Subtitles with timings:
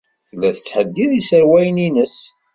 [0.29, 2.17] Tella tettḥeddid iserwalen-nnes.